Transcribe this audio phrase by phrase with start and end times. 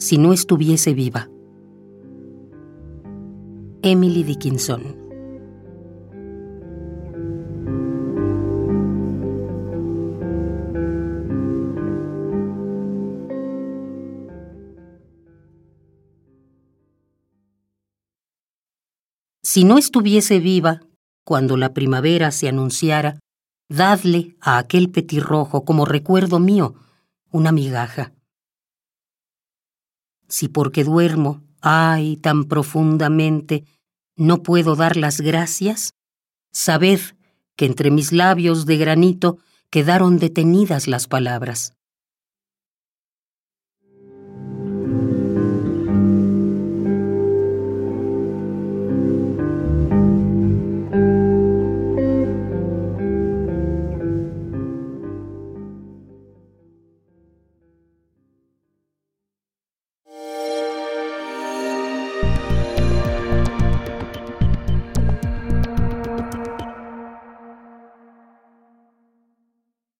[0.00, 1.28] si no estuviese viva.
[3.82, 4.96] Emily Dickinson
[19.42, 20.80] Si no estuviese viva,
[21.24, 23.18] cuando la primavera se anunciara,
[23.68, 26.74] dadle a aquel petirrojo como recuerdo mío
[27.32, 28.14] una migaja.
[30.30, 33.64] Si porque duermo, ay, tan profundamente,
[34.16, 35.92] no puedo dar las gracias,
[36.52, 37.00] sabed
[37.56, 39.38] que entre mis labios de granito
[39.68, 41.74] quedaron detenidas las palabras.